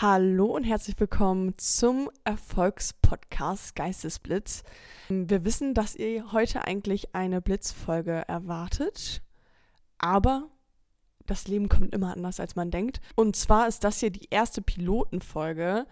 [0.00, 4.62] Hallo und herzlich willkommen zum Erfolgspodcast Geistesblitz.
[5.08, 9.22] Wir wissen, dass ihr heute eigentlich eine Blitzfolge erwartet,
[9.98, 10.50] aber
[11.26, 13.00] das Leben kommt immer anders, als man denkt.
[13.16, 15.84] Und zwar ist das hier die erste Pilotenfolge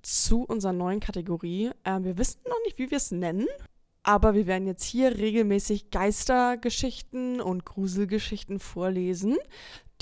[0.00, 1.72] zu unserer neuen Kategorie.
[1.82, 3.48] Äh, wir wissen noch nicht, wie wir es nennen,
[4.04, 9.38] aber wir werden jetzt hier regelmäßig Geistergeschichten und Gruselgeschichten vorlesen,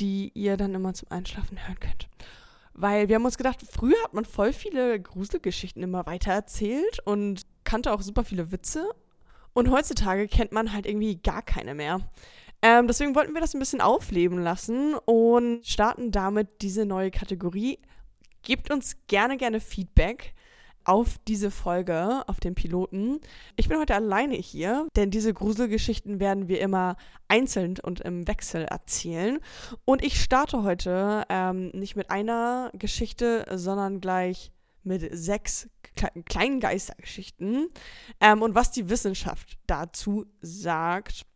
[0.00, 2.08] die ihr dann immer zum Einschlafen hören könnt.
[2.78, 7.42] Weil wir haben uns gedacht, früher hat man voll viele Gruselgeschichten immer weiter erzählt und
[7.64, 8.90] kannte auch super viele Witze.
[9.54, 12.00] Und heutzutage kennt man halt irgendwie gar keine mehr.
[12.60, 17.78] Ähm, deswegen wollten wir das ein bisschen aufleben lassen und starten damit diese neue Kategorie.
[18.42, 20.34] Gebt uns gerne, gerne Feedback
[20.86, 23.20] auf diese Folge, auf den Piloten.
[23.56, 28.64] Ich bin heute alleine hier, denn diese Gruselgeschichten werden wir immer einzeln und im Wechsel
[28.64, 29.40] erzählen.
[29.84, 34.52] Und ich starte heute ähm, nicht mit einer Geschichte, sondern gleich
[34.84, 35.68] mit sechs
[36.26, 37.68] kleinen Geistergeschichten
[38.20, 41.26] ähm, und was die Wissenschaft dazu sagt.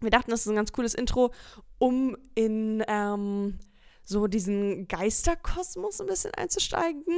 [0.00, 1.32] Wir dachten, das ist ein ganz cooles Intro,
[1.78, 3.58] um in ähm,
[4.04, 7.04] so diesen Geisterkosmos ein bisschen einzusteigen.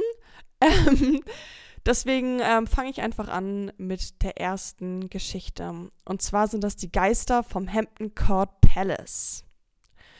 [0.61, 1.21] Ähm,
[1.89, 5.89] Deswegen ähm, fange ich einfach an mit der ersten Geschichte.
[6.05, 9.43] Und zwar sind das die Geister vom Hampton Court Palace.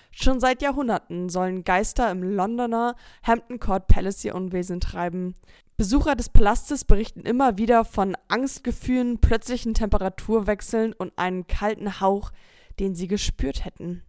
[0.09, 5.36] Schon seit Jahrhunderten sollen Geister im Londoner Hampton Court Palace ihr Unwesen treiben.
[5.78, 12.31] Besucher des Palastes berichten immer wieder von Angstgefühlen, plötzlichen Temperaturwechseln und einem kalten Hauch,
[12.80, 14.02] den sie gespürt hätten.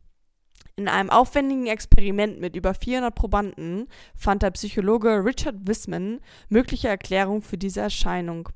[0.80, 3.86] In einem aufwendigen Experiment mit über 400 Probanden
[4.16, 8.48] fand der Psychologe Richard Wiseman mögliche Erklärungen für diese Erscheinung.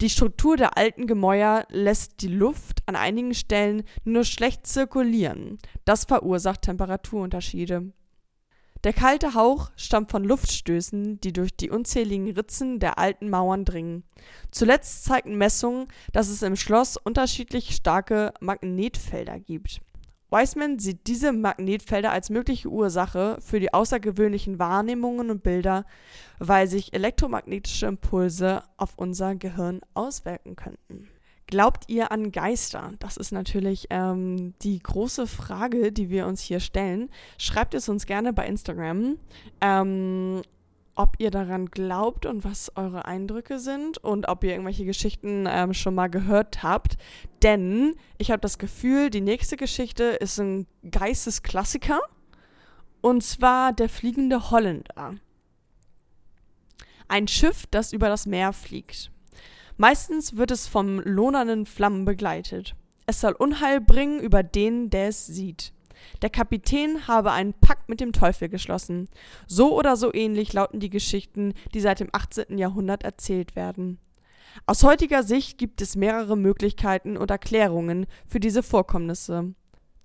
[0.00, 5.58] Die Struktur der alten Gemäuer lässt die Luft an einigen Stellen nur schlecht zirkulieren.
[5.84, 7.92] Das verursacht Temperaturunterschiede.
[8.82, 14.02] Der kalte Hauch stammt von Luftstößen, die durch die unzähligen Ritzen der alten Mauern dringen.
[14.50, 19.80] Zuletzt zeigten Messungen, dass es im Schloss unterschiedlich starke Magnetfelder gibt.
[20.30, 25.84] Wiseman sieht diese Magnetfelder als mögliche Ursache für die außergewöhnlichen Wahrnehmungen und Bilder,
[26.38, 31.08] weil sich elektromagnetische Impulse auf unser Gehirn auswirken könnten.
[31.50, 32.92] Glaubt ihr an Geister?
[33.00, 37.10] Das ist natürlich ähm, die große Frage, die wir uns hier stellen.
[37.38, 39.16] Schreibt es uns gerne bei Instagram.
[39.60, 40.42] Ähm,
[41.00, 45.72] ob ihr daran glaubt und was eure Eindrücke sind und ob ihr irgendwelche Geschichten ähm,
[45.72, 46.98] schon mal gehört habt.
[47.42, 52.00] Denn ich habe das Gefühl, die nächste Geschichte ist ein Geistesklassiker.
[53.00, 55.14] Und zwar der fliegende Holländer.
[57.08, 59.10] Ein Schiff, das über das Meer fliegt.
[59.78, 62.74] Meistens wird es vom lohnenden Flammen begleitet.
[63.06, 65.72] Es soll Unheil bringen über den, der es sieht.
[66.22, 69.08] Der Kapitän habe einen Pakt mit dem Teufel geschlossen.
[69.46, 72.58] So oder so ähnlich lauten die Geschichten, die seit dem 18.
[72.58, 73.98] Jahrhundert erzählt werden.
[74.66, 79.54] Aus heutiger Sicht gibt es mehrere Möglichkeiten und Erklärungen für diese Vorkommnisse.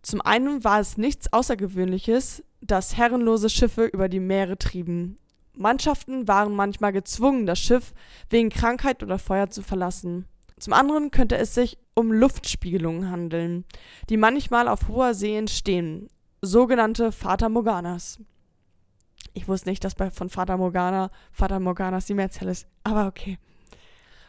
[0.01, 5.17] Zum einen war es nichts Außergewöhnliches, dass herrenlose Schiffe über die Meere trieben.
[5.53, 7.93] Mannschaften waren manchmal gezwungen, das Schiff
[8.29, 10.25] wegen Krankheit oder Feuer zu verlassen.
[10.59, 13.65] Zum anderen könnte es sich um Luftspiegelungen handeln,
[14.09, 16.09] die manchmal auf hoher See entstehen,
[16.41, 18.19] sogenannte Fata Morganas.
[19.33, 23.39] Ich wusste nicht, dass bei von Fata Morgana Fata Morganas die Mehrzahl ist, aber okay.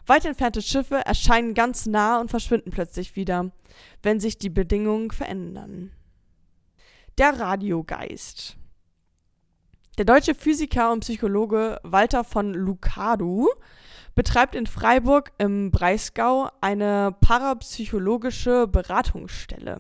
[0.07, 3.51] Weit entfernte Schiffe erscheinen ganz nah und verschwinden plötzlich wieder,
[4.03, 5.93] wenn sich die Bedingungen verändern.
[7.19, 8.57] Der Radiogeist.
[9.99, 13.49] Der deutsche Physiker und Psychologe Walter von Lucadu
[14.15, 19.79] betreibt in Freiburg im Breisgau eine parapsychologische Beratungsstelle.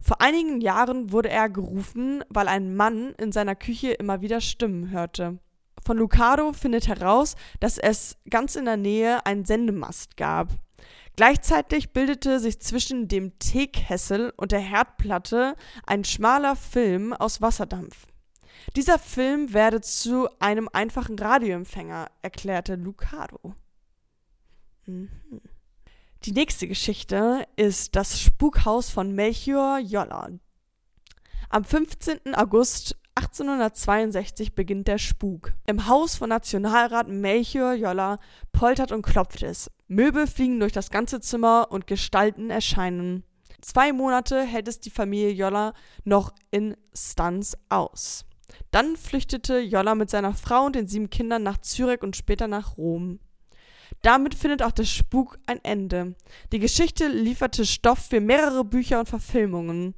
[0.00, 4.90] Vor einigen Jahren wurde er gerufen, weil ein Mann in seiner Küche immer wieder Stimmen
[4.90, 5.38] hörte.
[5.86, 10.48] Von Lucado findet heraus, dass es ganz in der Nähe einen Sendemast gab.
[11.14, 15.54] Gleichzeitig bildete sich zwischen dem Teekessel und der Herdplatte
[15.86, 18.08] ein schmaler Film aus Wasserdampf.
[18.76, 23.54] Dieser Film werde zu einem einfachen Radioempfänger, erklärte Lucado.
[24.86, 25.08] Mhm.
[26.24, 30.30] Die nächste Geschichte ist das Spukhaus von Melchior Jolla.
[31.50, 32.34] Am 15.
[32.34, 35.52] August 1862 beginnt der Spuk.
[35.66, 38.18] Im Haus von Nationalrat Melchior Jolla
[38.52, 39.70] poltert und klopft es.
[39.86, 43.22] Möbel fliegen durch das ganze Zimmer und Gestalten erscheinen.
[43.60, 45.74] Zwei Monate hält es die Familie Jolla
[46.04, 48.24] noch in Stanz aus.
[48.70, 52.76] Dann flüchtete Jolla mit seiner Frau und den sieben Kindern nach Zürich und später nach
[52.76, 53.20] Rom.
[54.02, 56.14] Damit findet auch der Spuk ein Ende.
[56.52, 59.94] Die Geschichte lieferte Stoff für mehrere Bücher und Verfilmungen.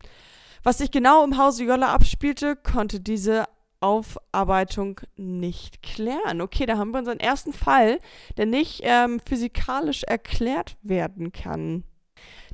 [0.62, 3.44] Was sich genau im Hause Jolla abspielte, konnte diese
[3.80, 6.40] Aufarbeitung nicht klären.
[6.40, 7.98] Okay, da haben wir unseren ersten Fall,
[8.36, 11.84] der nicht ähm, physikalisch erklärt werden kann.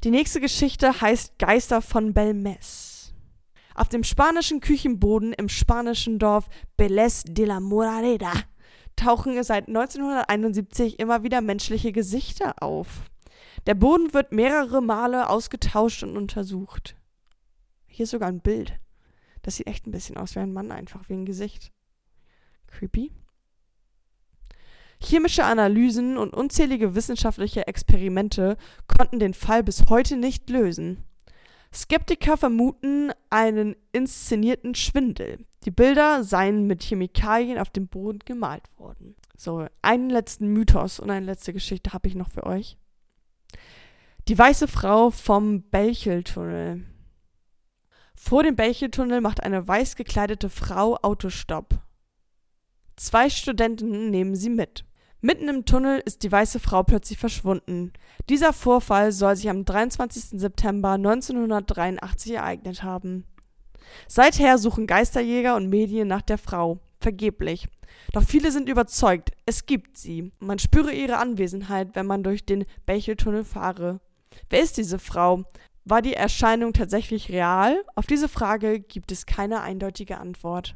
[0.05, 2.92] Die nächste Geschichte heißt Geister von Belmes.
[3.75, 8.33] Auf dem spanischen Küchenboden im spanischen Dorf Beles de la Morareda
[8.97, 13.11] tauchen seit 1971 immer wieder menschliche Gesichter auf.
[13.67, 16.97] Der Boden wird mehrere Male ausgetauscht und untersucht.
[17.87, 18.79] Hier ist sogar ein Bild.
[19.43, 21.73] Das sieht echt ein bisschen aus wie ein Mann, einfach wie ein Gesicht.
[22.67, 23.13] Creepy.
[25.01, 31.05] Chemische Analysen und unzählige wissenschaftliche Experimente konnten den Fall bis heute nicht lösen.
[31.75, 35.47] Skeptiker vermuten einen inszenierten Schwindel.
[35.65, 39.17] Die Bilder seien mit Chemikalien auf dem Boden gemalt worden.
[39.37, 42.77] So, einen letzten Mythos und eine letzte Geschichte habe ich noch für euch.
[44.29, 46.85] Die weiße Frau vom Belcheltunnel.
[48.15, 51.81] Vor dem Belcheltunnel macht eine weiß gekleidete Frau Autostopp.
[52.97, 54.85] Zwei Studenten nehmen sie mit.
[55.25, 57.93] Mitten im Tunnel ist die weiße Frau plötzlich verschwunden.
[58.29, 60.41] Dieser Vorfall soll sich am 23.
[60.41, 63.25] September 1983 ereignet haben.
[64.09, 66.81] Seither suchen Geisterjäger und Medien nach der Frau.
[67.01, 67.69] Vergeblich.
[68.13, 70.33] Doch viele sind überzeugt, es gibt sie.
[70.41, 74.01] Man spüre ihre Anwesenheit, wenn man durch den Belcheltunnel fahre.
[74.51, 75.45] Wer ist diese Frau?
[75.85, 77.85] War die Erscheinung tatsächlich real?
[77.95, 80.75] Auf diese Frage gibt es keine eindeutige Antwort.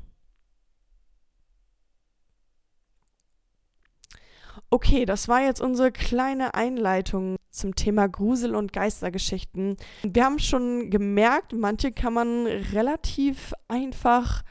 [4.69, 9.77] Okay, das war jetzt unsere kleine Einleitung zum Thema Grusel- und Geistergeschichten.
[10.03, 14.43] Wir haben schon gemerkt, manche kann man relativ einfach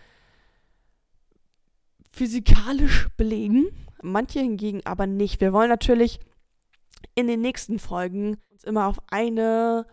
[2.11, 3.67] physikalisch belegen,
[4.01, 5.41] manche hingegen aber nicht.
[5.41, 6.19] Wir wollen natürlich
[7.13, 9.85] in den nächsten Folgen uns immer auf eine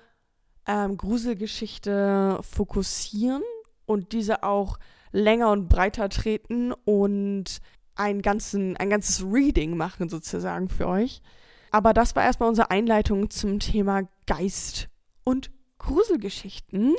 [0.66, 3.42] ähm, Gruselgeschichte fokussieren
[3.86, 4.78] und diese auch
[5.10, 7.60] länger und breiter treten und
[7.94, 11.22] ein, ganzen, ein ganzes Reading machen sozusagen für euch.
[11.70, 14.88] Aber das war erstmal unsere Einleitung zum Thema Geist
[15.24, 16.94] und Gruselgeschichten.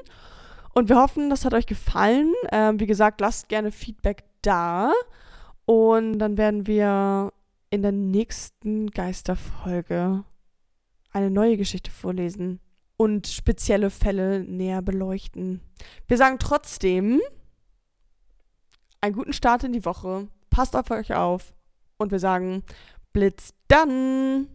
[0.74, 2.34] Und wir hoffen, das hat euch gefallen.
[2.52, 4.92] Ähm, wie gesagt, lasst gerne Feedback da.
[5.66, 7.32] Und dann werden wir
[7.70, 10.24] in der nächsten Geisterfolge
[11.12, 12.60] eine neue Geschichte vorlesen
[12.98, 15.62] und spezielle Fälle näher beleuchten.
[16.08, 17.22] Wir sagen trotzdem
[19.02, 20.28] einen guten Start in die Woche.
[20.54, 21.52] Passt auf euch auf
[21.98, 22.62] und wir sagen
[23.12, 24.48] Blitz dann!